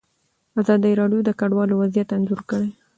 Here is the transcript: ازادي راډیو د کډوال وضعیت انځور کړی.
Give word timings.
ازادي 0.59 0.91
راډیو 1.01 1.19
د 1.25 1.29
کډوال 1.39 1.69
وضعیت 1.73 2.09
انځور 2.15 2.41
کړی. 2.49 2.69